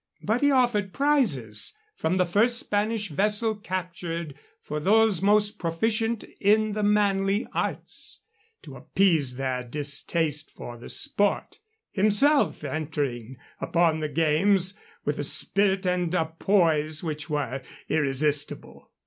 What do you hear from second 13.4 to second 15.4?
upon the games with a